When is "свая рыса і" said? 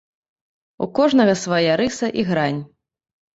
1.41-2.25